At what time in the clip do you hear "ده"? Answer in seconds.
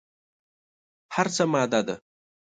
1.87-1.95